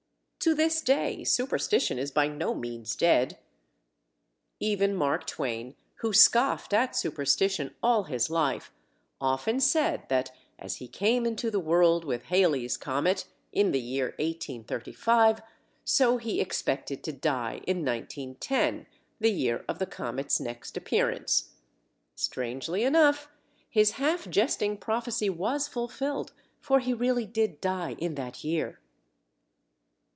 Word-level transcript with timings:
To 0.43 0.55
this 0.55 0.81
day, 0.81 1.23
superstition 1.23 1.99
is 1.99 2.09
by 2.09 2.27
no 2.27 2.55
means 2.55 2.95
dead. 2.95 3.37
Even 4.59 4.95
Mark 4.95 5.27
Twain, 5.27 5.75
who 5.97 6.11
scoffed 6.13 6.73
at 6.73 6.95
superstition 6.95 7.75
all 7.83 8.05
his 8.05 8.27
life, 8.31 8.71
often 9.21 9.59
said 9.59 10.09
that, 10.09 10.35
as 10.57 10.77
he 10.77 10.87
came 10.87 11.27
into 11.27 11.51
the 11.51 11.59
world 11.59 12.05
with 12.05 12.23
Halley's 12.23 12.75
Comet, 12.75 13.25
in 13.53 13.71
the 13.71 13.79
year 13.79 14.15
1835, 14.17 15.43
so 15.85 16.17
he 16.17 16.41
expected 16.41 17.03
to 17.03 17.13
die 17.13 17.61
in 17.67 17.85
1910, 17.85 18.87
the 19.19 19.29
year 19.31 19.63
of 19.67 19.77
the 19.77 19.85
comet's 19.85 20.39
next 20.39 20.75
appearance. 20.75 21.51
Strangely 22.15 22.83
enough, 22.83 23.29
his 23.69 23.91
half 23.91 24.27
jesting 24.27 24.75
prophecy 24.75 25.29
was 25.29 25.67
fulfilled, 25.67 26.33
for 26.59 26.79
he 26.79 26.93
really 26.95 27.27
did 27.27 27.61
die 27.61 27.95
in 27.99 28.15
that 28.15 28.43
year. 28.43 28.79